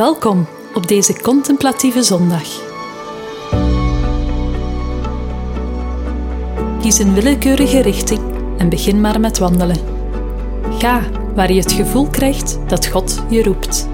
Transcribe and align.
Welkom 0.00 0.46
op 0.74 0.88
deze 0.88 1.20
contemplatieve 1.20 2.02
zondag. 2.02 2.42
Kies 6.80 6.98
een 6.98 7.14
willekeurige 7.14 7.80
richting 7.80 8.20
en 8.58 8.68
begin 8.68 9.00
maar 9.00 9.20
met 9.20 9.38
wandelen. 9.38 9.76
Ga 10.78 11.02
waar 11.34 11.52
je 11.52 11.60
het 11.60 11.72
gevoel 11.72 12.08
krijgt 12.08 12.58
dat 12.66 12.86
God 12.86 13.24
je 13.28 13.42
roept. 13.42 13.88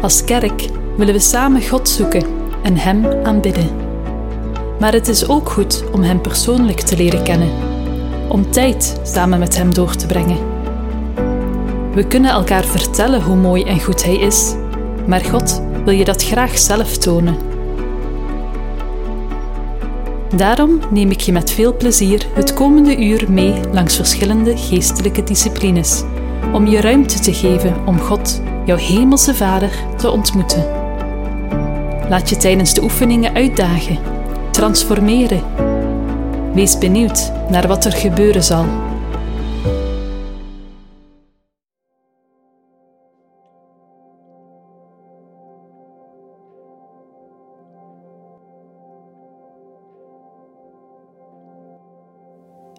Als 0.00 0.24
kerk 0.24 0.68
willen 0.96 1.14
we 1.14 1.20
samen 1.20 1.68
God 1.68 1.88
zoeken 1.88 2.26
en 2.62 2.76
Hem 2.76 3.06
aanbidden. 3.22 3.68
Maar 4.80 4.92
het 4.92 5.08
is 5.08 5.28
ook 5.28 5.50
goed 5.50 5.84
om 5.92 6.02
Hem 6.02 6.20
persoonlijk 6.20 6.80
te 6.80 6.96
leren 6.96 7.22
kennen, 7.22 7.50
om 8.28 8.50
tijd 8.50 9.00
samen 9.02 9.38
met 9.38 9.56
Hem 9.56 9.74
door 9.74 9.94
te 9.94 10.06
brengen. 10.06 10.38
We 11.94 12.06
kunnen 12.06 12.30
elkaar 12.30 12.64
vertellen 12.64 13.22
hoe 13.22 13.36
mooi 13.36 13.62
en 13.64 13.80
goed 13.80 14.04
Hij 14.04 14.16
is, 14.16 14.54
maar 15.06 15.24
God 15.24 15.62
wil 15.84 15.94
je 15.94 16.04
dat 16.04 16.24
graag 16.24 16.58
zelf 16.58 16.96
tonen. 16.96 17.36
Daarom 20.36 20.80
neem 20.90 21.10
ik 21.10 21.20
je 21.20 21.32
met 21.32 21.50
veel 21.50 21.76
plezier 21.76 22.26
het 22.32 22.54
komende 22.54 23.04
uur 23.04 23.24
mee 23.30 23.54
langs 23.72 23.96
verschillende 23.96 24.56
geestelijke 24.56 25.22
disciplines, 25.22 26.02
om 26.52 26.66
je 26.66 26.80
ruimte 26.80 27.18
te 27.18 27.34
geven 27.34 27.74
om 27.86 27.98
God, 27.98 28.42
jouw 28.64 28.76
Hemelse 28.76 29.34
Vader, 29.34 29.70
te 29.96 30.10
ontmoeten. 30.10 30.73
Laat 32.14 32.28
je 32.28 32.36
tijdens 32.36 32.74
de 32.74 32.82
oefeningen 32.82 33.34
uitdagen, 33.34 33.98
transformeren. 34.50 35.42
Wees 36.54 36.78
benieuwd 36.78 37.32
naar 37.50 37.66
wat 37.66 37.84
er 37.84 37.92
gebeuren 37.92 38.44
zal. 38.44 38.64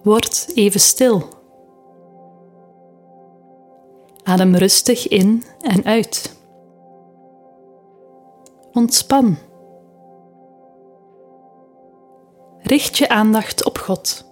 Word 0.04 0.52
even 0.54 0.80
stil. 0.80 1.30
Adem 4.24 4.56
rustig 4.56 5.08
in 5.08 5.44
en 5.62 5.86
uit. 5.86 6.35
Ontspan. 8.76 9.38
Richt 12.62 12.98
je 12.98 13.10
aandacht 13.10 13.66
op 13.66 13.78
God. 13.78 14.26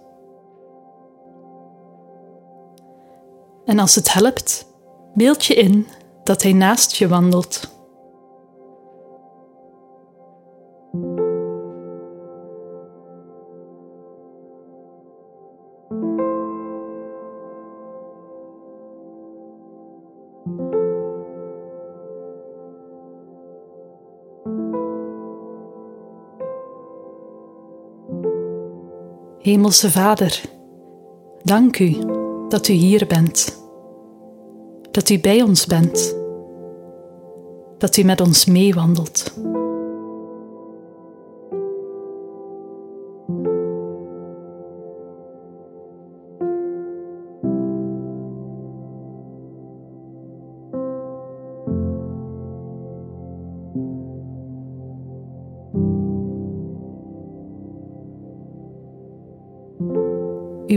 En 3.64 3.78
als 3.78 3.94
het 3.94 4.12
helpt, 4.12 4.66
beeld 5.14 5.44
je 5.44 5.54
in 5.54 5.86
dat 6.24 6.42
Hij 6.42 6.52
naast 6.52 6.94
je 6.94 7.08
wandelt. 7.08 7.72
Hemelse 29.44 29.90
Vader, 29.90 30.40
dank 31.42 31.78
u 31.78 31.96
dat 32.48 32.68
u 32.68 32.72
hier 32.72 33.06
bent, 33.06 33.58
dat 34.90 35.08
u 35.08 35.20
bij 35.20 35.42
ons 35.42 35.66
bent, 35.66 36.16
dat 37.78 37.96
u 37.96 38.02
met 38.02 38.20
ons 38.20 38.44
meewandelt. 38.44 39.34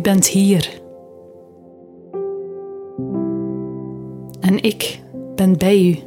Bent 0.08 0.28
hier. 0.28 0.82
En 4.40 4.62
ik 4.62 5.02
ben 5.36 5.58
bij 5.58 5.82
u. 5.82 5.98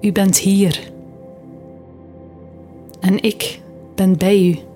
U 0.00 0.12
bent 0.12 0.38
hier. 0.38 0.92
En 3.00 3.22
ik 3.22 3.60
ben 3.94 4.18
bij 4.18 4.42
u. 4.42 4.71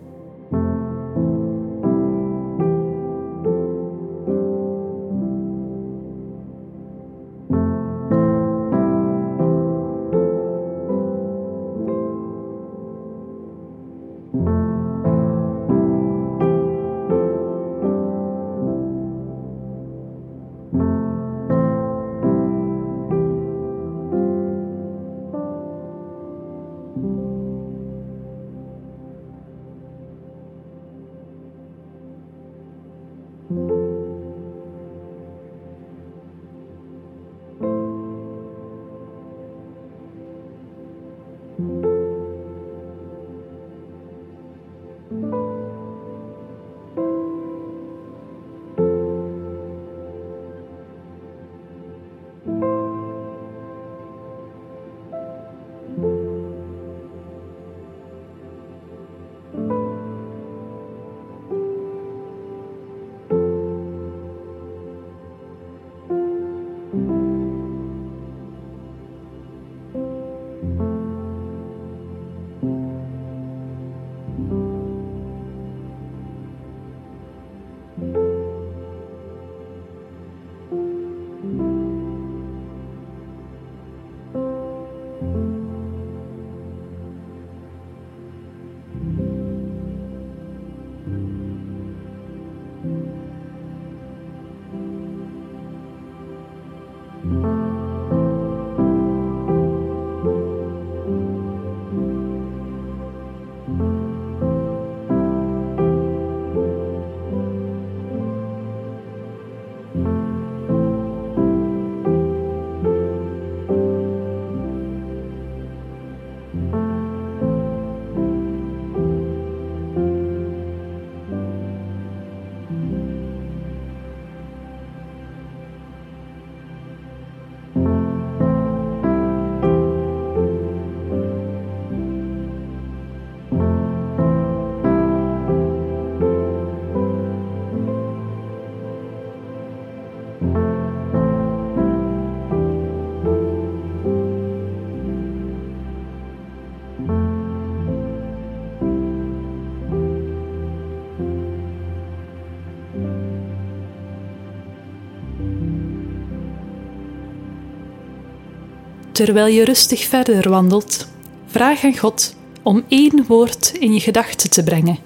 Terwijl 159.16 159.46
je 159.46 159.64
rustig 159.64 160.04
verder 160.04 160.48
wandelt, 160.48 161.06
vraag 161.46 161.84
aan 161.84 161.96
God 161.96 162.36
om 162.62 162.84
één 162.88 163.24
woord 163.26 163.72
in 163.78 163.92
je 163.92 164.00
gedachten 164.00 164.50
te 164.50 164.62
brengen. 164.62 164.98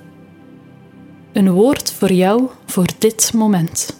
Een 1.32 1.50
woord 1.50 1.92
voor 1.92 2.12
jou 2.12 2.48
voor 2.66 2.86
dit 2.98 3.32
moment. 3.34 3.99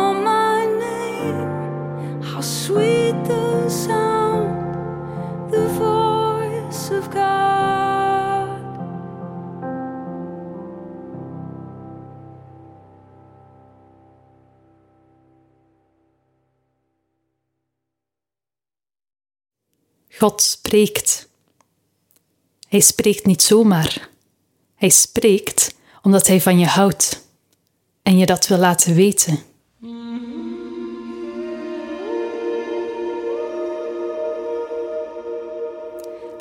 God 20.21 20.41
spreekt. 20.41 21.27
Hij 22.67 22.79
spreekt 22.79 23.25
niet 23.25 23.41
zomaar. 23.41 24.09
Hij 24.75 24.89
spreekt 24.89 25.73
omdat 26.01 26.27
hij 26.27 26.41
van 26.41 26.59
je 26.59 26.65
houdt 26.65 27.25
en 28.01 28.17
je 28.17 28.25
dat 28.25 28.47
wil 28.47 28.57
laten 28.57 28.95
weten. 28.95 29.39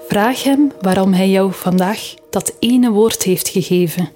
Vraag 0.08 0.42
hem 0.42 0.72
waarom 0.80 1.12
hij 1.12 1.28
jou 1.28 1.52
vandaag 1.52 2.14
dat 2.30 2.52
ene 2.58 2.90
woord 2.90 3.22
heeft 3.22 3.49
gegeven. 3.49 4.12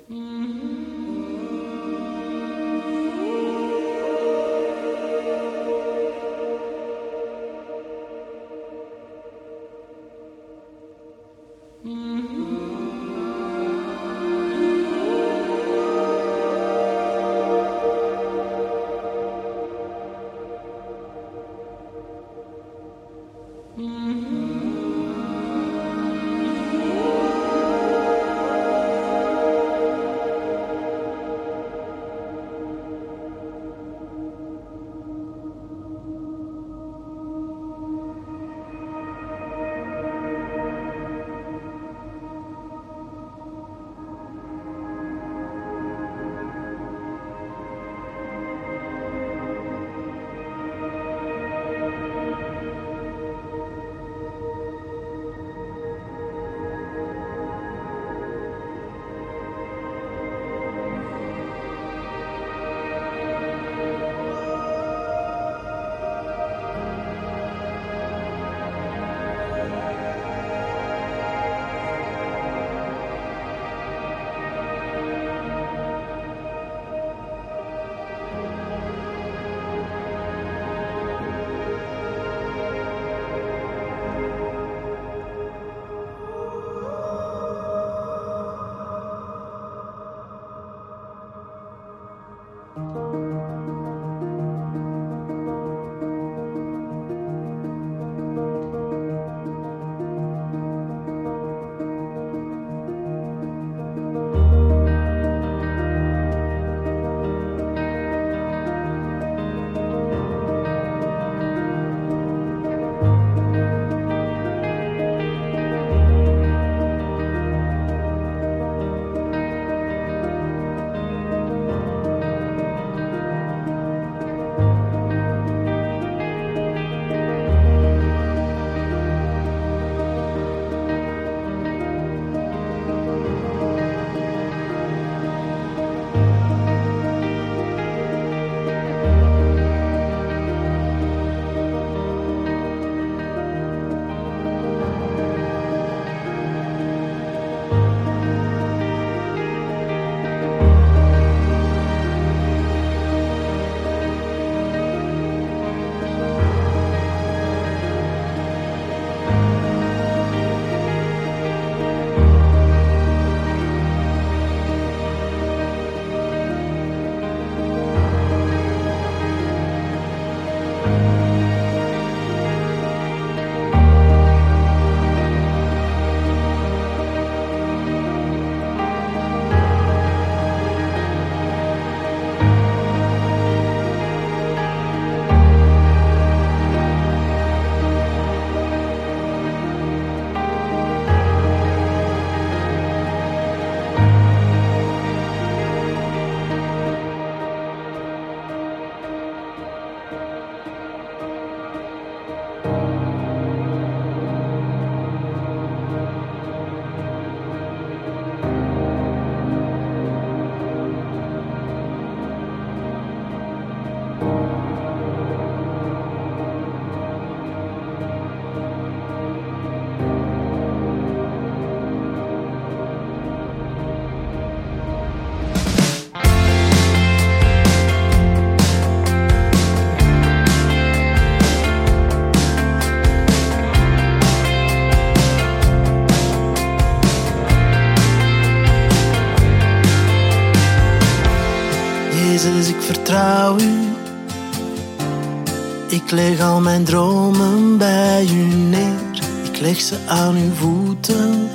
Mijn 246.85 246.97
dromen 246.97 247.79
bij 247.79 248.27
u 248.31 248.55
neer. 248.55 249.23
Ik 249.43 249.61
leg 249.61 249.81
ze 249.81 249.97
aan 250.07 250.37
uw 250.37 250.55
voeten. 250.55 251.51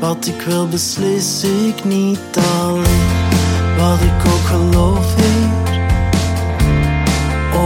Wat 0.00 0.26
ik 0.26 0.40
wil 0.46 0.68
beslis 0.68 1.44
ik 1.44 1.84
niet 1.84 2.38
alleen. 2.60 3.12
Wat 3.78 4.00
ik 4.00 4.32
ook 4.32 4.46
geloof, 4.46 5.14
Heer. 5.16 5.78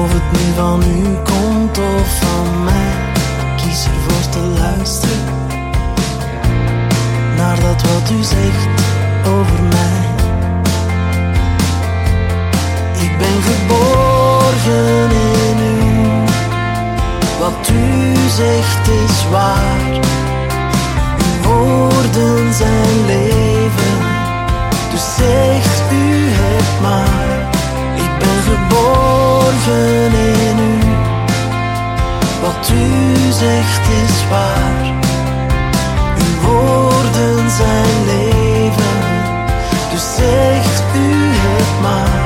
Of 0.02 0.12
het 0.12 0.32
nu 0.32 0.54
van 0.56 0.82
u 0.82 1.02
komt 1.14 1.78
of 1.78 2.18
van 2.20 2.64
mij. 2.64 3.12
Ik 3.40 3.56
kies 3.56 3.84
ervoor 3.84 4.30
te 4.30 4.60
luisteren. 4.60 5.24
Naar 7.36 7.60
dat 7.60 7.82
wat 7.82 8.10
u 8.10 8.22
zegt 8.22 8.68
over 9.26 9.62
mij. 9.62 10.06
Ik 13.04 13.18
ben 13.18 13.34
u. 15.24 15.27
Wat 17.38 17.70
u 17.72 18.14
zegt 18.28 18.88
is 18.88 19.28
waar. 19.30 20.00
Uw 21.18 21.48
woorden 21.48 22.54
zijn 22.54 23.06
leven. 23.06 23.98
Dus 24.90 25.14
zegt 25.16 25.92
u 25.92 26.28
het 26.30 26.80
maar. 26.82 27.48
Ik 27.94 28.18
ben 28.18 28.38
geborgen 28.50 30.12
in 30.46 30.58
u. 30.58 30.78
Wat 32.40 32.70
u 32.72 33.16
zegt 33.32 33.88
is 33.88 34.28
waar. 34.30 34.92
Uw 36.18 36.48
woorden 36.48 37.50
zijn 37.50 38.04
leven. 38.06 38.98
Dus 39.90 40.14
zegt 40.16 40.84
u 40.94 41.30
het 41.32 41.82
maar. 41.82 42.17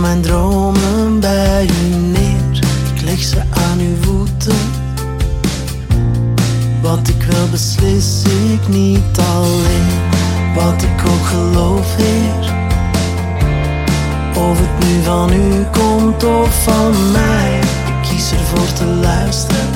Mijn 0.00 0.20
dromen 0.20 1.20
bij 1.20 1.68
u 1.84 1.94
neer. 1.94 2.58
Ik 2.94 3.02
leg 3.02 3.22
ze 3.22 3.40
aan 3.50 3.78
uw 3.78 3.96
voeten. 4.00 4.58
Wat 6.82 7.08
ik 7.08 7.22
wil 7.22 7.48
beslis 7.50 8.22
ik 8.52 8.68
niet 8.68 9.18
alleen. 9.34 9.86
Wat 10.54 10.82
ik 10.82 11.06
ook 11.06 11.26
geloof, 11.26 11.96
Heer. 11.96 12.54
Of 14.34 14.58
het 14.58 14.86
nu 14.88 15.02
van 15.02 15.32
u 15.32 15.64
komt 15.70 16.24
of 16.24 16.62
van 16.62 17.12
mij. 17.12 17.58
Ik 17.86 18.08
kies 18.10 18.32
ervoor 18.32 18.72
te 18.72 18.84
luisteren. 18.84 19.68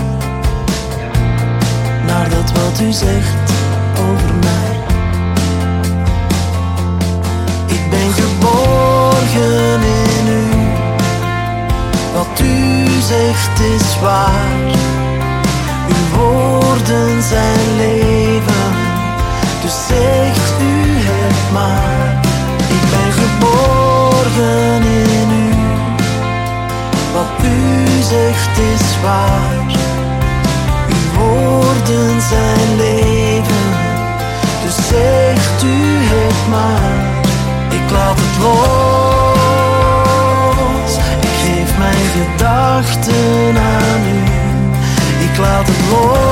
Naar 2.07 2.31
dat 2.31 2.53
wat 2.53 2.81
u 2.81 2.93
zegt 2.93 3.53
over 3.99 4.35
mij. 4.41 4.74
Ben 8.05 8.13
geborgen 8.13 9.81
in 9.83 10.29
u. 10.29 10.45
Wat 12.15 12.41
u 12.41 12.87
zegt 13.01 13.61
is 13.61 14.01
waar. 14.01 14.57
Uw 15.89 16.19
woorden 16.19 17.23
zijn 17.23 17.77
leven. 17.77 18.73
Dus 19.63 19.87
zegt 19.87 20.61
u 20.61 20.83
het 21.11 21.53
maar. 21.53 22.21
Ik 22.69 22.85
ben 22.91 23.13
geborgen 23.23 24.83
in 24.83 25.31
u. 25.31 25.55
Wat 27.13 27.45
u 27.45 28.03
zegt 28.03 28.59
is 28.59 28.87
waar. 29.03 29.67
Uw 30.89 31.21
woorden 31.21 32.21
zijn 32.21 32.77
leven. 32.77 33.67
Dus 34.65 34.77
zegt 34.89 35.63
u 35.63 35.99
het 36.15 36.49
maar. 36.51 37.04
Ik 37.95 38.01
laat 38.01 38.19
het 38.21 38.37
los. 38.43 39.73
Ik 41.21 41.37
geef 41.45 41.71
mijn 41.79 42.07
gedachten 42.17 43.57
aan 43.57 44.03
u. 44.07 44.23
Ik 45.25 45.37
laat 45.39 45.67
het 45.67 45.81
los. 45.91 46.23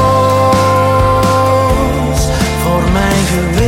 Voor 2.63 2.85
mijn 2.93 3.27
geweten 3.27 3.62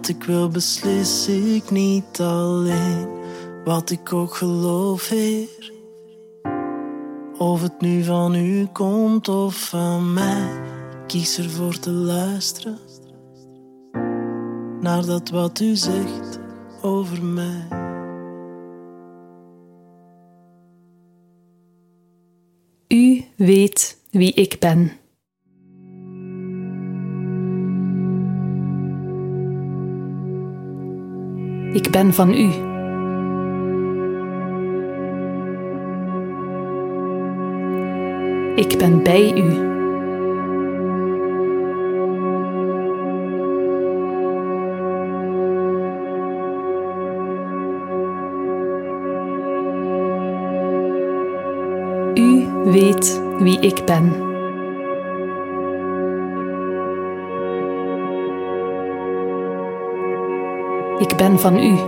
Wat 0.00 0.08
ik 0.08 0.24
wil 0.24 0.48
beslis 0.48 1.28
ik 1.28 1.70
niet 1.70 2.20
alleen. 2.20 3.08
Wat 3.64 3.90
ik 3.90 4.12
ook 4.12 4.34
geloof, 4.34 5.08
Heer. 5.08 5.72
Of 7.38 7.62
het 7.62 7.80
nu 7.80 8.04
van 8.04 8.34
u 8.34 8.66
komt 8.72 9.28
of 9.28 9.68
van 9.68 10.12
mij. 10.12 10.60
Kies 11.06 11.38
ervoor 11.38 11.78
te 11.78 11.90
luisteren. 11.90 12.78
Naar 14.80 15.06
dat 15.06 15.28
wat 15.28 15.60
u 15.60 15.76
zegt 15.76 16.38
over 16.82 17.24
mij. 17.24 17.68
U 22.88 23.24
weet 23.36 23.98
wie 24.10 24.32
ik 24.32 24.56
ben. 24.58 24.99
Ik 31.72 31.90
ben 31.90 32.14
van 32.14 32.34
u. 32.34 32.68
Ik 38.54 38.78
ben 38.78 39.02
bij 39.02 39.32
u. 39.36 39.68
U 52.14 52.46
weet 52.64 53.22
wie 53.38 53.60
ik 53.60 53.84
ben. 53.84 54.29
Ik 61.00 61.16
ben 61.16 61.38
van 61.40 61.58
u. 61.58 61.78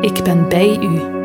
Ik 0.00 0.24
ben 0.24 0.48
bij 0.48 0.78
u. 0.82 1.18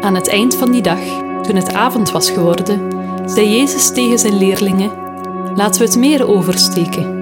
Aan 0.00 0.14
het 0.14 0.28
eind 0.28 0.56
van 0.56 0.70
die 0.70 0.82
dag, 0.82 0.98
toen 1.42 1.56
het 1.56 1.72
avond 1.72 2.10
was 2.10 2.30
geworden, 2.30 2.95
zei 3.26 3.56
Jezus 3.56 3.92
tegen 3.92 4.18
zijn 4.18 4.38
leerlingen: 4.38 4.90
Laten 5.54 5.80
we 5.80 5.86
het 5.86 5.96
meer 5.96 6.28
oversteken. 6.28 7.14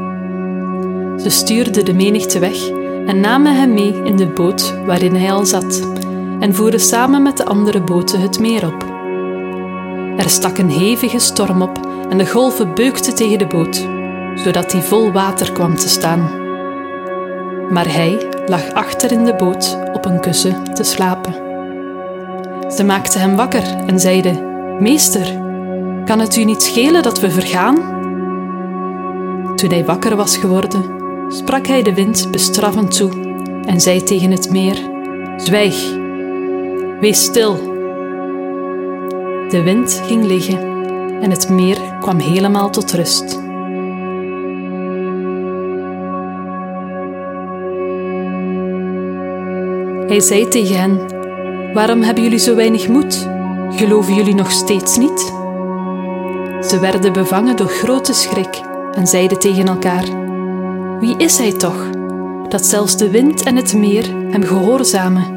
Ze 1.20 1.30
stuurden 1.30 1.84
de 1.84 1.94
menigte 1.94 2.38
weg 2.38 2.68
en 3.06 3.20
namen 3.20 3.56
hem 3.56 3.72
mee 3.72 4.02
in 4.04 4.16
de 4.16 4.26
boot 4.26 4.74
waarin 4.86 5.14
hij 5.14 5.32
al 5.32 5.44
zat. 5.44 5.92
en 6.40 6.54
voeren 6.54 6.80
samen 6.80 7.22
met 7.22 7.36
de 7.36 7.44
andere 7.44 7.80
boten 7.80 8.20
het 8.20 8.40
meer 8.40 8.66
op. 8.66 8.84
Er 10.16 10.30
stak 10.30 10.58
een 10.58 10.70
hevige 10.70 11.18
storm 11.18 11.62
op 11.62 11.88
en 12.08 12.18
de 12.18 12.26
golven 12.26 12.74
beukten 12.74 13.14
tegen 13.14 13.38
de 13.38 13.46
boot, 13.46 13.86
zodat 14.34 14.70
die 14.70 14.80
vol 14.80 15.12
water 15.12 15.52
kwam 15.52 15.76
te 15.76 15.88
staan. 15.88 16.42
Maar 17.70 17.92
hij 17.92 18.28
lag 18.46 18.72
achter 18.72 19.12
in 19.12 19.24
de 19.24 19.34
boot 19.34 19.78
op 19.92 20.04
een 20.04 20.20
kussen 20.20 20.74
te 20.74 20.82
slapen. 20.82 21.34
Ze 22.68 22.84
maakten 22.84 23.20
hem 23.20 23.36
wakker 23.36 23.64
en 23.86 24.00
zeiden: 24.00 24.52
Meester, 24.82 25.43
kan 26.04 26.18
het 26.18 26.36
u 26.36 26.44
niet 26.44 26.62
schelen 26.62 27.02
dat 27.02 27.20
we 27.20 27.30
vergaan? 27.30 27.74
Toen 29.56 29.70
hij 29.70 29.84
wakker 29.84 30.16
was 30.16 30.36
geworden, 30.36 30.84
sprak 31.28 31.66
hij 31.66 31.82
de 31.82 31.94
wind 31.94 32.30
bestraffend 32.30 32.96
toe 32.96 33.10
en 33.66 33.80
zei 33.80 34.02
tegen 34.02 34.30
het 34.30 34.50
meer: 34.50 34.76
Zwijg, 35.36 35.96
wees 37.00 37.22
stil. 37.22 37.54
De 39.48 39.62
wind 39.64 40.02
ging 40.06 40.24
liggen 40.24 40.58
en 41.20 41.30
het 41.30 41.48
meer 41.48 41.78
kwam 42.00 42.18
helemaal 42.18 42.70
tot 42.70 42.92
rust. 42.92 43.42
Hij 50.06 50.20
zei 50.20 50.48
tegen 50.48 50.76
hen: 50.80 51.00
Waarom 51.74 52.02
hebben 52.02 52.22
jullie 52.22 52.38
zo 52.38 52.54
weinig 52.54 52.88
moed? 52.88 53.28
Geloven 53.70 54.14
jullie 54.14 54.34
nog 54.34 54.50
steeds 54.50 54.96
niet? 54.96 55.43
Ze 56.68 56.78
werden 56.78 57.12
bevangen 57.12 57.56
door 57.56 57.68
grote 57.68 58.12
schrik 58.12 58.60
en 58.92 59.06
zeiden 59.06 59.38
tegen 59.38 59.66
elkaar: 59.66 60.04
Wie 61.00 61.16
is 61.16 61.38
hij 61.38 61.52
toch, 61.52 61.90
dat 62.48 62.66
zelfs 62.66 62.96
de 62.96 63.10
wind 63.10 63.42
en 63.42 63.56
het 63.56 63.74
meer 63.74 64.08
hem 64.30 64.42
gehoorzamen? 64.42 65.33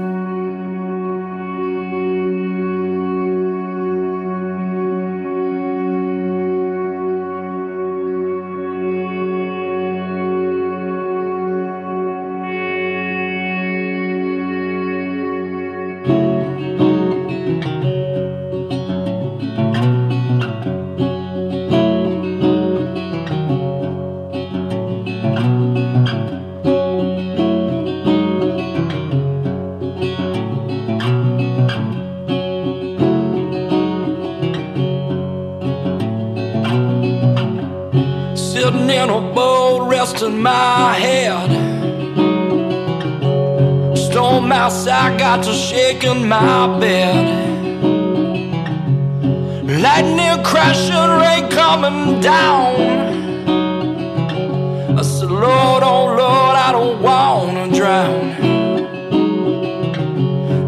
Got 45.37 45.45
to 45.45 45.53
shaking 45.53 46.27
my 46.27 46.79
bed. 46.79 47.25
Lightning 49.81 50.43
crashing, 50.43 51.11
rain 51.21 51.49
coming 51.51 52.19
down. 52.21 52.75
I 54.97 55.01
said, 55.03 55.29
Lord, 55.29 55.83
oh 55.83 56.05
Lord, 56.05 56.55
I 56.67 56.71
don't 56.71 57.01
wanna 57.01 57.75
drown. 57.75 58.21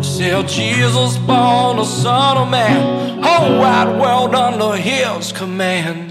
Said 0.04 0.48
Jesus 0.48 1.18
born 1.18 1.78
the 1.78 1.86
Son 1.86 2.38
of 2.38 2.50
Man, 2.50 3.24
whole 3.24 3.58
wide 3.58 4.00
world 4.00 4.36
under 4.36 4.76
His 4.76 5.32
command. 5.32 6.09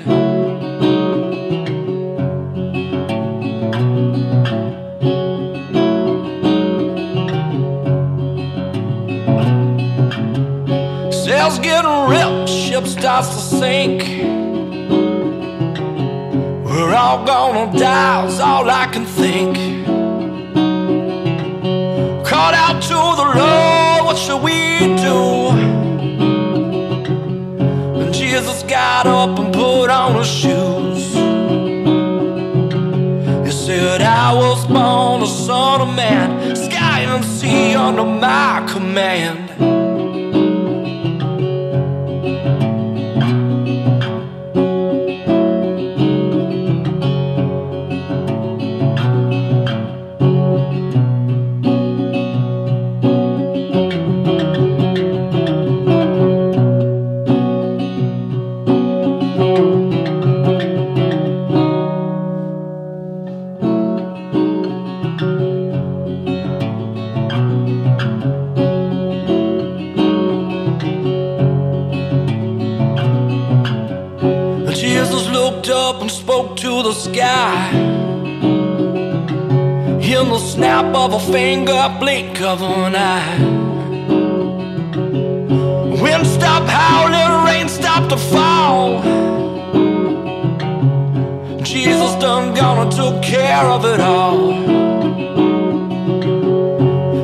Starts 13.01 13.29
to 13.29 13.57
sink. 13.59 14.03
We're 16.67 16.95
all 16.95 17.25
gonna 17.25 17.79
die, 17.79 18.27
is 18.27 18.41
all 18.41 18.69
I 18.69 18.87
can 18.87 19.07
think. 19.07 19.57
Called 22.27 22.55
out 22.65 22.83
to 22.83 22.99
the 23.21 23.29
Lord, 23.41 24.05
what 24.07 24.19
should 24.19 24.43
we 24.43 24.79
do? 25.07 25.51
And 28.01 28.13
Jesus 28.13 28.65
got 28.65 29.07
up 29.07 29.39
and 29.39 29.55
put 29.55 29.91
on 29.91 30.17
his 30.17 30.27
shoes. 30.27 31.15
He 33.47 33.53
said, 33.53 34.03
I 34.03 34.35
was 34.35 34.67
born 34.67 35.23
a 35.23 35.27
son 35.27 35.83
of 35.83 35.95
man, 35.95 36.57
sky 36.57 37.03
and 37.03 37.25
sea 37.25 37.75
under 37.75 38.05
my 38.05 38.67
command. 38.69 39.48
Of 80.99 81.15
a 81.15 81.33
finger, 81.33 81.97
blink 82.01 82.41
of 82.41 82.61
an 82.61 82.97
eye. 82.97 83.39
Wind 86.03 86.27
stopped 86.27 86.69
howling, 86.69 87.47
rain 87.47 87.69
stopped 87.69 88.11
to 88.11 88.17
fall. 88.17 89.01
Jesus 91.63 92.13
done 92.17 92.53
gone 92.55 92.79
and 92.85 92.93
took 92.93 93.23
care 93.23 93.67
of 93.77 93.85
it 93.85 94.01
all. 94.01 94.53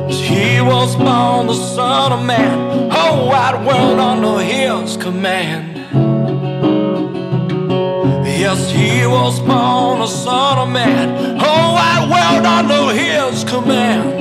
He 0.09 0.61
was 0.61 0.95
born 0.95 1.47
the 1.47 1.59
Son 1.75 2.13
of 2.13 2.25
Man, 2.25 2.89
whole 2.89 3.27
wide 3.27 3.65
world 3.67 3.99
under 3.99 4.39
His 4.41 4.95
command. 4.95 5.74
Yes, 8.55 8.71
he 8.71 9.05
was 9.05 9.39
born 9.41 10.01
a 10.01 10.07
son 10.07 10.57
of 10.59 10.69
man, 10.69 11.37
whole 11.37 11.73
wide 11.75 12.07
world 12.09 12.45
under 12.45 12.93
his 12.93 13.43
command. 13.43 14.14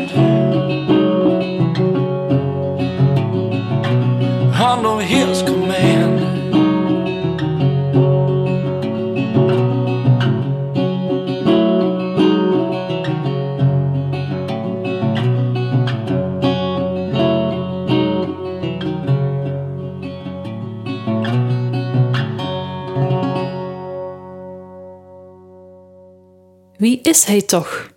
Is 27.07 27.25
hij 27.25 27.43
toch, 27.43 27.91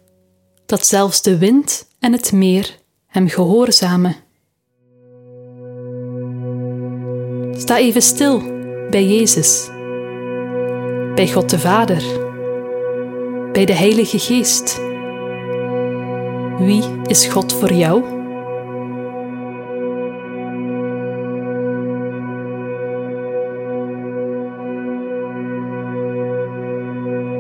dat 0.65 0.87
zelfs 0.87 1.21
de 1.21 1.37
wind 1.37 1.87
en 1.99 2.11
het 2.11 2.31
meer 2.31 2.77
hem 3.07 3.27
gehoorzamen? 3.27 4.15
Sta 7.51 7.77
even 7.77 8.01
stil 8.01 8.41
bij 8.89 9.05
Jezus, 9.05 9.67
bij 11.15 11.31
God 11.33 11.49
de 11.49 11.59
Vader, 11.59 12.03
bij 13.51 13.65
de 13.65 13.73
Heilige 13.73 14.19
Geest. 14.19 14.77
Wie 16.57 17.01
is 17.05 17.25
God 17.25 17.53
voor 17.53 17.73
jou? 17.73 18.16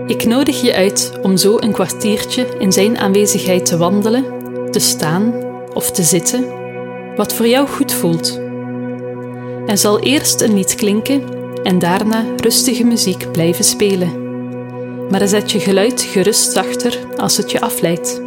Ik 0.07 0.25
nodig 0.25 0.61
je 0.61 0.73
uit 0.73 1.11
om 1.21 1.37
zo 1.37 1.57
een 1.59 1.71
kwartiertje 1.71 2.47
in 2.59 2.71
Zijn 2.71 2.97
aanwezigheid 2.97 3.65
te 3.65 3.77
wandelen, 3.77 4.25
te 4.71 4.79
staan 4.79 5.33
of 5.73 5.91
te 5.91 6.03
zitten 6.03 6.45
wat 7.15 7.33
voor 7.33 7.47
jou 7.47 7.67
goed 7.67 7.93
voelt. 7.93 8.39
Er 9.65 9.77
zal 9.77 9.99
eerst 9.99 10.41
een 10.41 10.53
lied 10.53 10.75
klinken 10.75 11.23
en 11.63 11.79
daarna 11.79 12.25
rustige 12.37 12.83
muziek 12.83 13.31
blijven 13.31 13.63
spelen. 13.63 14.25
Maar 15.09 15.27
zet 15.27 15.51
je 15.51 15.59
geluid 15.59 16.01
gerust 16.01 16.51
zachter 16.51 16.99
als 17.15 17.37
het 17.37 17.51
je 17.51 17.61
afleidt. 17.61 18.21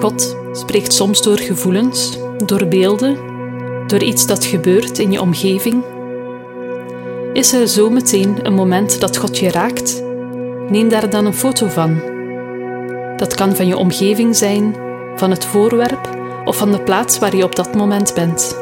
God 0.00 0.36
spreekt 0.52 0.92
soms 0.92 1.22
door 1.22 1.38
gevoelens, 1.38 2.18
door 2.46 2.66
beelden, 2.66 3.16
door 3.86 4.02
iets 4.02 4.26
dat 4.26 4.44
gebeurt 4.44 4.98
in 4.98 5.12
je 5.12 5.20
omgeving. 5.20 5.82
Is 7.38 7.52
er 7.52 7.68
zo 7.68 7.90
meteen 7.90 8.46
een 8.46 8.54
moment 8.54 9.00
dat 9.00 9.16
God 9.16 9.38
je 9.38 9.50
raakt? 9.50 10.02
Neem 10.68 10.88
daar 10.88 11.10
dan 11.10 11.26
een 11.26 11.34
foto 11.34 11.68
van. 11.68 12.00
Dat 13.16 13.34
kan 13.34 13.56
van 13.56 13.66
je 13.66 13.76
omgeving 13.76 14.36
zijn, 14.36 14.76
van 15.16 15.30
het 15.30 15.44
voorwerp 15.44 16.08
of 16.44 16.56
van 16.56 16.72
de 16.72 16.80
plaats 16.80 17.18
waar 17.18 17.36
je 17.36 17.44
op 17.44 17.56
dat 17.56 17.74
moment 17.74 18.14
bent. 18.14 18.56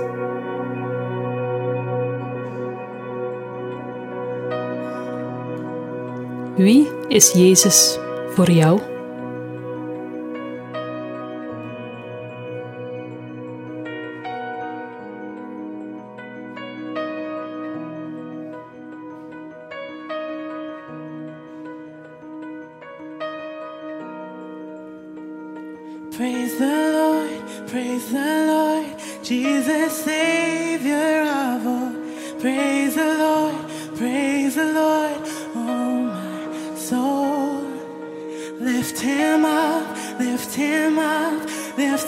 Wie 6.56 6.88
is 7.08 7.32
Jezus 7.32 7.98
voor 8.34 8.50
jou? 8.50 8.95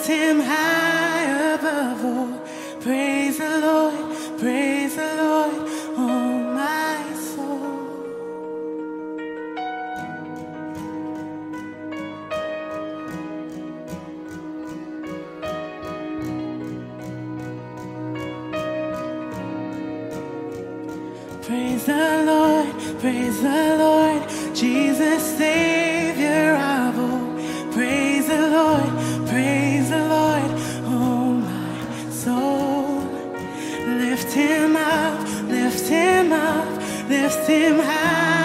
Him 0.09 0.39
high 0.39 1.53
above 1.53 2.03
all. 2.03 2.81
Praise 2.81 3.18
lift 37.29 37.47
him 37.47 37.79
high 37.79 38.38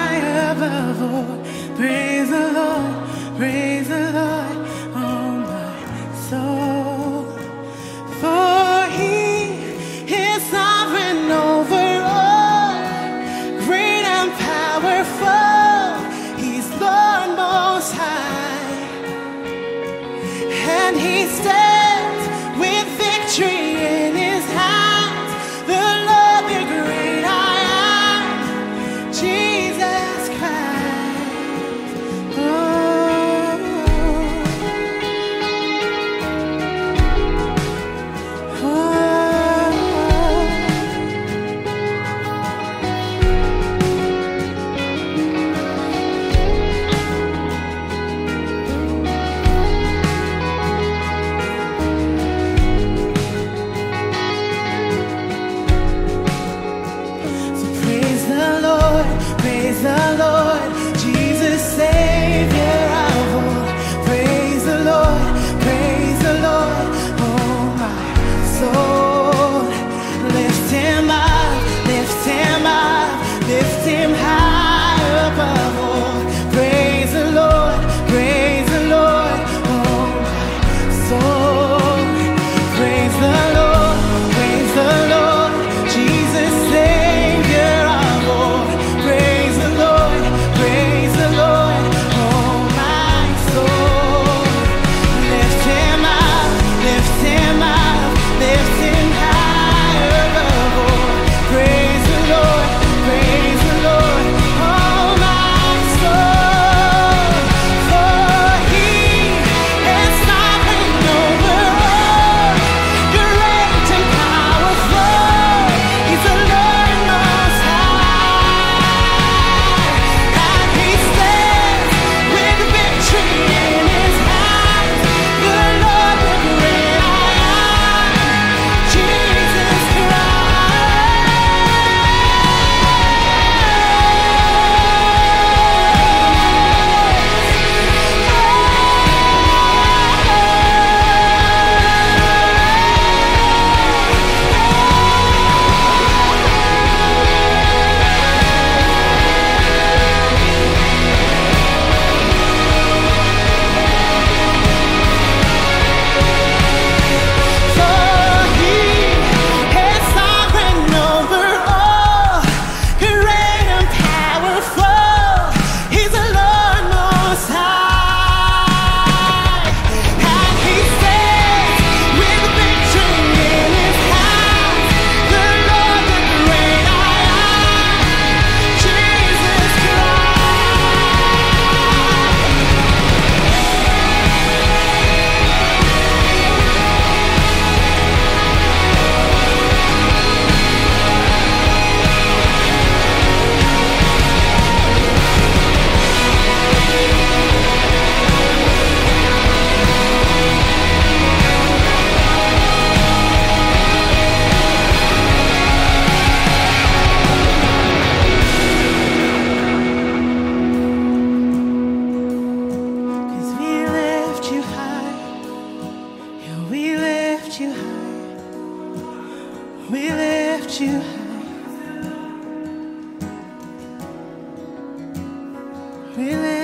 We 226.16 226.63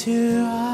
to 0.00 0.69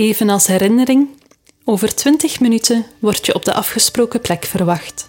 Even 0.00 0.30
als 0.30 0.46
herinnering, 0.46 1.08
over 1.64 1.94
20 1.94 2.40
minuten 2.40 2.86
word 2.98 3.26
je 3.26 3.34
op 3.34 3.44
de 3.44 3.54
afgesproken 3.54 4.20
plek 4.20 4.44
verwacht. 4.44 5.08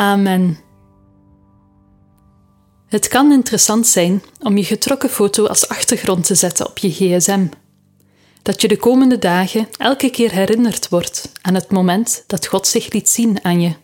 Amen. 0.00 0.58
Het 2.86 3.08
kan 3.08 3.32
interessant 3.32 3.86
zijn 3.86 4.22
om 4.38 4.56
je 4.56 4.64
getrokken 4.64 5.08
foto 5.08 5.46
als 5.46 5.68
achtergrond 5.68 6.26
te 6.26 6.34
zetten 6.34 6.68
op 6.68 6.78
je 6.78 6.90
gsm. 6.90 7.46
Dat 8.42 8.60
je 8.60 8.68
de 8.68 8.76
komende 8.76 9.18
dagen 9.18 9.68
elke 9.78 10.10
keer 10.10 10.32
herinnerd 10.32 10.88
wordt 10.88 11.32
aan 11.42 11.54
het 11.54 11.70
moment 11.70 12.24
dat 12.26 12.46
God 12.46 12.66
zich 12.66 12.92
liet 12.92 13.08
zien 13.08 13.44
aan 13.44 13.60
je. 13.60 13.74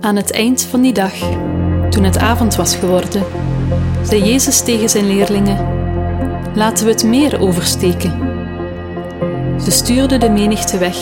Aan 0.00 0.16
het 0.16 0.30
eind 0.30 0.62
van 0.62 0.80
die 0.80 0.92
dag, 0.92 1.18
toen 1.90 2.04
het 2.04 2.18
avond 2.18 2.54
was 2.54 2.76
geworden, 2.76 3.24
zei 4.02 4.24
Jezus 4.24 4.60
tegen 4.62 4.88
zijn 4.88 5.06
leerlingen: 5.06 5.58
Laten 6.54 6.84
we 6.84 6.90
het 6.90 7.04
meer 7.04 7.40
oversteken. 7.40 8.29
Ze 9.64 9.70
stuurden 9.70 10.20
de 10.20 10.30
menigte 10.30 10.78
weg 10.78 10.96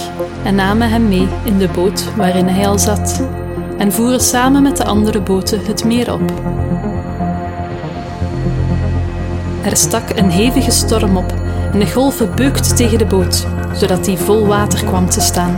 en 0.44 0.54
namen 0.54 0.90
hem 0.90 1.08
mee 1.08 1.28
in 1.44 1.58
de 1.58 1.68
boot 1.68 2.14
waarin 2.16 2.46
hij 2.46 2.68
al 2.68 2.78
zat, 2.78 3.22
en 3.78 3.92
voeren 3.92 4.20
samen 4.20 4.62
met 4.62 4.76
de 4.76 4.84
andere 4.84 5.20
boten 5.20 5.60
het 5.66 5.84
meer 5.84 6.12
op. 6.12 6.32
Er 9.62 9.76
stak 9.76 10.10
een 10.16 10.30
hevige 10.30 10.70
storm 10.70 11.16
op 11.16 11.34
en 11.72 11.78
de 11.78 11.90
golven 11.90 12.34
beukten 12.34 12.76
tegen 12.76 12.98
de 12.98 13.06
boot, 13.06 13.46
zodat 13.74 14.04
die 14.04 14.16
vol 14.16 14.46
water 14.46 14.84
kwam 14.84 15.10
te 15.10 15.20
staan. 15.20 15.56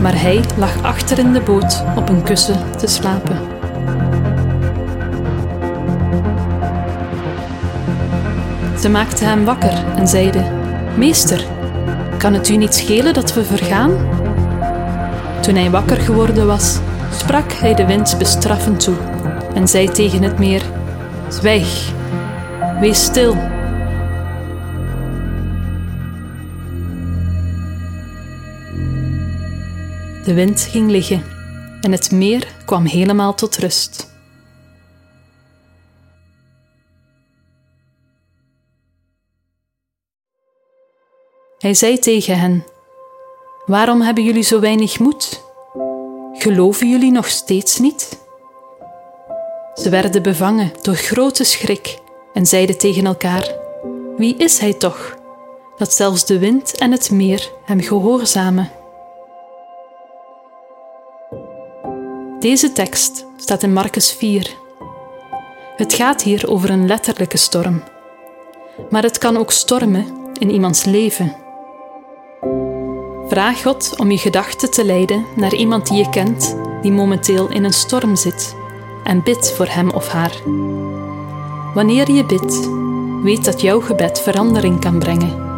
Maar 0.00 0.20
hij 0.20 0.40
lag 0.56 0.82
achter 0.82 1.18
in 1.18 1.32
de 1.32 1.40
boot 1.40 1.84
op 1.96 2.08
een 2.08 2.22
kussen 2.22 2.56
te 2.76 2.86
slapen. 2.86 3.38
Ze 8.80 8.88
maakten 8.88 9.26
hem 9.26 9.44
wakker 9.44 9.84
en 9.96 10.08
zeiden: 10.08 10.44
Meester, 10.96 11.44
kan 12.20 12.34
het 12.34 12.48
u 12.48 12.56
niet 12.56 12.74
schelen 12.74 13.14
dat 13.14 13.34
we 13.34 13.44
vergaan? 13.44 13.90
Toen 15.42 15.54
hij 15.54 15.70
wakker 15.70 15.96
geworden 15.96 16.46
was, 16.46 16.78
sprak 17.12 17.52
hij 17.52 17.74
de 17.74 17.86
wind 17.86 18.14
bestraffend 18.18 18.80
toe 18.80 18.96
en 19.54 19.68
zei 19.68 19.88
tegen 19.88 20.22
het 20.22 20.38
meer: 20.38 20.62
Zwijg, 21.28 21.92
wees 22.80 23.04
stil. 23.04 23.34
De 30.24 30.34
wind 30.34 30.60
ging 30.60 30.90
liggen 30.90 31.22
en 31.80 31.92
het 31.92 32.10
meer 32.10 32.46
kwam 32.64 32.84
helemaal 32.84 33.34
tot 33.34 33.56
rust. 33.56 34.09
Hij 41.60 41.74
zei 41.74 41.98
tegen 41.98 42.38
hen: 42.38 42.64
Waarom 43.66 44.00
hebben 44.00 44.24
jullie 44.24 44.42
zo 44.42 44.60
weinig 44.60 44.98
moed? 44.98 45.42
Geloven 46.32 46.90
jullie 46.90 47.10
nog 47.10 47.28
steeds 47.28 47.78
niet? 47.78 48.18
Ze 49.74 49.88
werden 49.88 50.22
bevangen 50.22 50.72
door 50.82 50.94
grote 50.94 51.44
schrik 51.44 51.98
en 52.32 52.46
zeiden 52.46 52.78
tegen 52.78 53.06
elkaar: 53.06 53.54
Wie 54.16 54.36
is 54.36 54.58
hij 54.58 54.74
toch, 54.74 55.16
dat 55.76 55.92
zelfs 55.92 56.24
de 56.24 56.38
wind 56.38 56.78
en 56.78 56.90
het 56.90 57.10
meer 57.10 57.50
hem 57.64 57.80
gehoorzamen? 57.80 58.70
Deze 62.38 62.72
tekst 62.72 63.26
staat 63.36 63.62
in 63.62 63.72
Marcus 63.72 64.12
4. 64.12 64.56
Het 65.76 65.94
gaat 65.94 66.22
hier 66.22 66.50
over 66.50 66.70
een 66.70 66.86
letterlijke 66.86 67.36
storm. 67.36 67.82
Maar 68.90 69.02
het 69.02 69.18
kan 69.18 69.36
ook 69.36 69.50
stormen 69.50 70.06
in 70.38 70.50
iemands 70.50 70.84
leven. 70.84 71.48
Vraag 73.30 73.62
God 73.62 73.94
om 73.96 74.10
je 74.10 74.18
gedachten 74.18 74.70
te 74.70 74.84
leiden 74.84 75.26
naar 75.36 75.54
iemand 75.54 75.86
die 75.86 75.96
je 75.96 76.08
kent, 76.08 76.56
die 76.82 76.92
momenteel 76.92 77.48
in 77.48 77.64
een 77.64 77.72
storm 77.72 78.16
zit, 78.16 78.56
en 79.04 79.22
bid 79.22 79.52
voor 79.52 79.66
hem 79.66 79.90
of 79.90 80.08
haar. 80.08 80.32
Wanneer 81.74 82.10
je 82.10 82.24
bidt, 82.26 82.68
weet 83.22 83.44
dat 83.44 83.60
jouw 83.60 83.80
gebed 83.80 84.20
verandering 84.20 84.80
kan 84.80 84.98
brengen. 84.98 85.49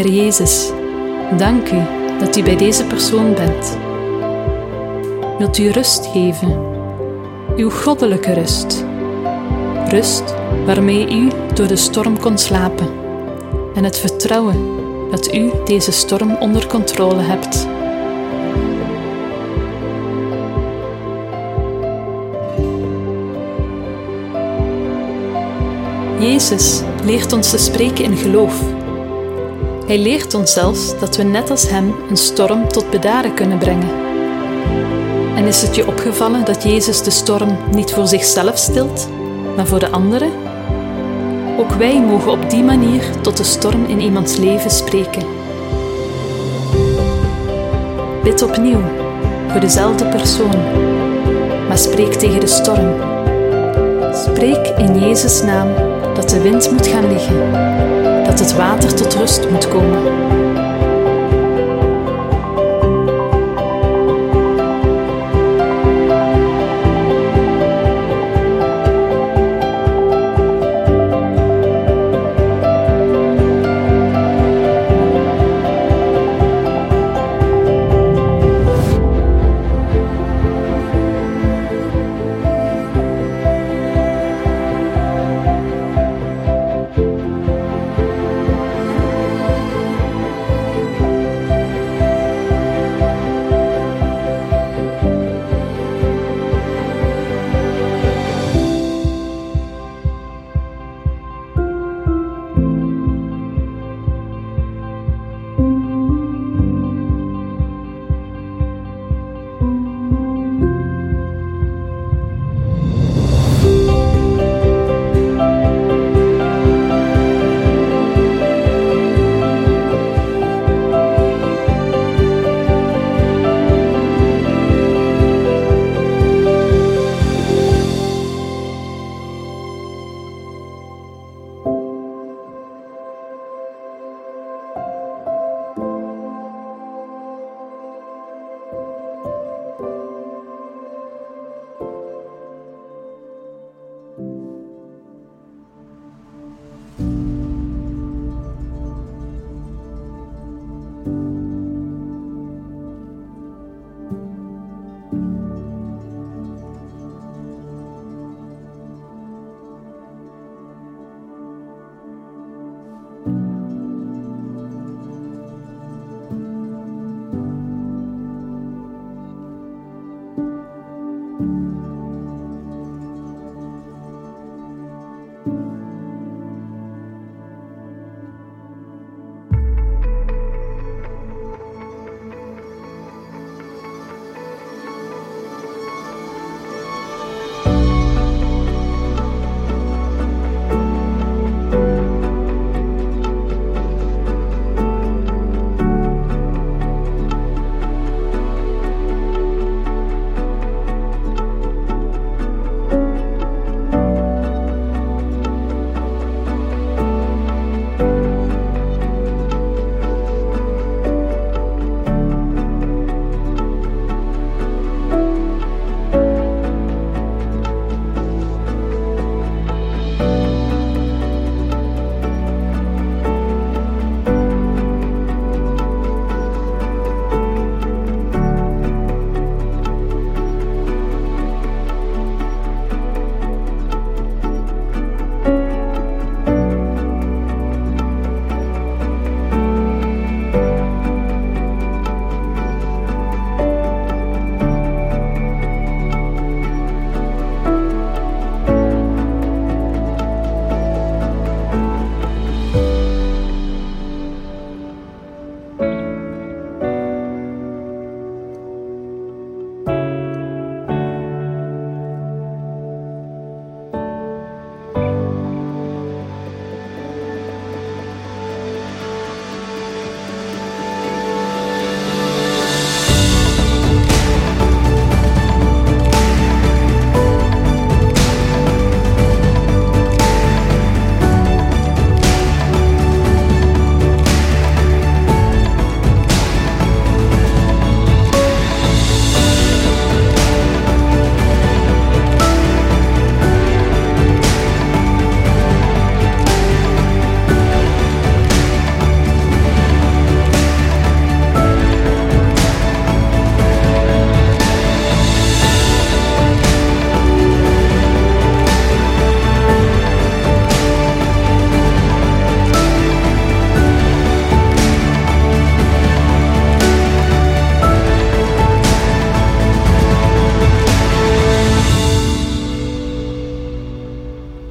Heer 0.00 0.12
Jezus, 0.12 0.70
dank 1.36 1.70
u 1.70 1.78
dat 2.18 2.36
u 2.36 2.42
bij 2.42 2.56
deze 2.56 2.84
persoon 2.84 3.34
bent. 3.34 3.78
Wilt 5.38 5.58
u 5.58 5.70
rust 5.70 6.06
geven, 6.06 6.58
uw 7.56 7.70
goddelijke 7.70 8.32
rust. 8.32 8.84
Rust 9.88 10.34
waarmee 10.66 11.10
u 11.10 11.28
door 11.54 11.66
de 11.66 11.76
storm 11.76 12.18
kon 12.18 12.38
slapen 12.38 12.88
en 13.74 13.84
het 13.84 13.98
vertrouwen 13.98 14.56
dat 15.10 15.34
u 15.34 15.50
deze 15.64 15.92
storm 15.92 16.36
onder 16.36 16.66
controle 16.66 17.22
hebt. 17.22 17.66
Jezus 26.20 26.82
leert 27.04 27.32
ons 27.32 27.50
te 27.50 27.58
spreken 27.58 28.04
in 28.04 28.16
geloof. 28.16 28.79
Hij 29.90 29.98
leert 29.98 30.34
ons 30.34 30.52
zelfs 30.52 30.98
dat 30.98 31.16
we 31.16 31.22
net 31.22 31.50
als 31.50 31.70
Hem 31.70 31.94
een 32.08 32.16
storm 32.16 32.68
tot 32.68 32.90
bedaren 32.90 33.34
kunnen 33.34 33.58
brengen. 33.58 33.90
En 35.36 35.44
is 35.46 35.62
het 35.62 35.74
je 35.74 35.86
opgevallen 35.86 36.44
dat 36.44 36.62
Jezus 36.62 37.02
de 37.02 37.10
storm 37.10 37.56
niet 37.74 37.92
voor 37.92 38.06
zichzelf 38.06 38.58
stilt, 38.58 39.08
maar 39.56 39.66
voor 39.66 39.78
de 39.78 39.90
anderen? 39.90 40.32
Ook 41.58 41.72
wij 41.72 42.00
mogen 42.00 42.32
op 42.32 42.50
die 42.50 42.62
manier 42.62 43.02
tot 43.20 43.36
de 43.36 43.44
storm 43.44 43.84
in 43.84 44.00
iemands 44.00 44.36
leven 44.36 44.70
spreken. 44.70 45.26
Bid 48.22 48.42
opnieuw 48.42 48.82
voor 49.48 49.60
dezelfde 49.60 50.06
persoon, 50.06 50.56
maar 51.68 51.78
spreek 51.78 52.12
tegen 52.12 52.40
de 52.40 52.46
storm. 52.46 52.94
Spreek 54.12 54.66
in 54.66 54.98
Jezus' 54.98 55.42
naam 55.42 55.68
dat 56.14 56.28
de 56.28 56.40
wind 56.40 56.70
moet 56.70 56.86
gaan 56.86 57.12
liggen, 57.12 57.36
het 58.40 58.56
water 58.56 58.94
tot 58.94 59.14
rust 59.14 59.50
moet 59.50 59.68
komen. 59.68 60.39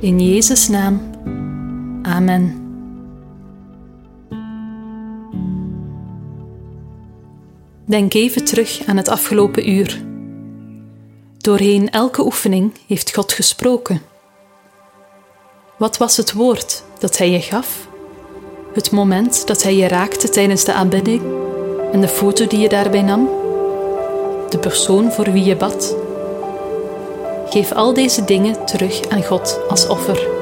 In 0.10 0.20
Jezus' 0.20 0.68
naam. 0.68 1.02
Amen. 2.02 2.56
Denk 7.86 8.14
even 8.14 8.46
terug 8.46 8.86
aan 8.86 8.98
het 8.98 9.08
afgelopen 9.08 9.70
uur. 9.70 10.04
Doorheen 11.38 11.90
elke 11.90 12.26
oefening 12.26 12.74
heeft 12.88 13.14
God 13.14 13.32
gesproken. 13.32 14.02
Wat 15.78 15.98
was 15.98 16.18
het 16.18 16.34
woord 16.34 16.84
dat 17.00 17.18
Hij 17.18 17.30
je 17.30 17.42
gaf? 17.42 17.88
Het 18.74 18.92
moment 18.92 19.48
dat 19.48 19.64
Hij 19.64 19.76
je 19.76 19.88
raakte 19.88 20.30
tijdens 20.30 20.64
de 20.64 20.74
aanbidding 20.74 21.22
en 21.92 22.02
de 22.02 22.08
foto 22.08 22.48
die 22.48 22.60
je 22.60 22.70
daarbij 22.70 23.02
nam? 23.02 23.26
De 24.50 24.58
persoon 24.60 25.12
voor 25.12 25.32
wie 25.32 25.44
je 25.44 25.56
bad? 25.56 26.09
Geef 27.50 27.72
al 27.72 27.94
deze 27.94 28.26
dingen 28.26 28.66
terug 28.66 29.10
aan 29.10 29.24
God 29.24 29.60
als 29.68 29.88
offer. 29.88 30.39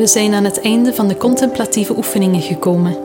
We 0.00 0.06
zijn 0.06 0.34
aan 0.34 0.44
het 0.44 0.60
einde 0.60 0.94
van 0.94 1.08
de 1.08 1.16
contemplatieve 1.16 1.96
oefeningen 1.96 2.42
gekomen. 2.42 2.96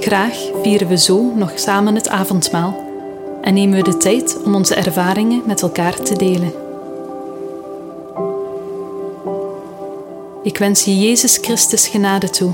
Graag 0.00 0.36
vieren 0.62 0.88
we 0.88 0.98
zo 0.98 1.34
nog 1.34 1.52
samen 1.54 1.94
het 1.94 2.08
avondmaal 2.08 2.76
en 3.42 3.54
nemen 3.54 3.76
we 3.76 3.90
de 3.90 3.96
tijd 3.96 4.38
om 4.44 4.54
onze 4.54 4.74
ervaringen 4.74 5.42
met 5.46 5.62
elkaar 5.62 6.00
te 6.00 6.16
delen. 6.16 6.52
Ik 10.42 10.58
wens 10.58 10.84
je 10.84 10.98
Jezus 10.98 11.36
Christus 11.36 11.86
genade 11.86 12.30
toe, 12.30 12.52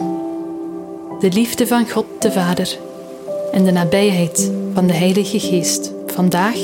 de 1.21 1.31
liefde 1.33 1.67
van 1.67 1.91
God 1.91 2.07
de 2.19 2.33
Vader 2.33 2.79
en 3.53 3.65
de 3.65 3.73
nabijheid 3.73 4.53
van 4.75 4.87
de 4.87 4.95
Heilige 4.95 5.41
Geest 5.41 5.93
vandaag, 6.07 6.59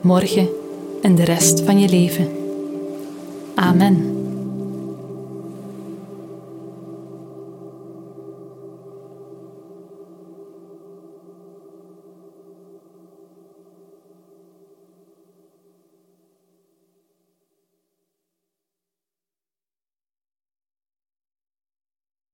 morgen 0.00 0.48
in 1.02 1.14
de 1.14 1.24
rest 1.24 1.60
van 1.60 1.80
je 1.80 1.88
leven. 1.88 2.28
Amen. 3.54 4.13